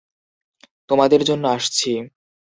তোমাদের 0.89 1.21
জন্য 1.23 1.43
আসছি! 1.47 1.91